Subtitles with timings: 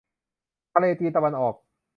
[0.73, 1.55] ทะเลจีนตะวันออก